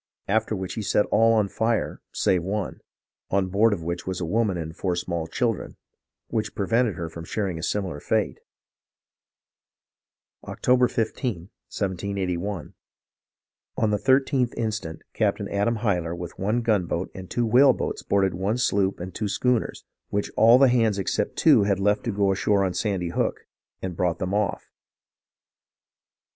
[0.37, 2.79] After which he set all on fire, save one,
[3.29, 5.77] on board of which was a woman and four small children,
[6.29, 8.39] which prevented her from sharing a similar fate."
[10.43, 10.89] "Oct.
[10.89, 12.73] 15, 1 78 1.
[13.77, 14.87] On the 13th inst.
[15.13, 15.39] Capt.
[15.41, 19.85] Adam Hyler with one gunboat and two whale boats boarded one sloop and two schooners,
[20.09, 23.41] which all the hands except two had left to go ashore on Sandy Hook,
[23.83, 24.65] and brought them off.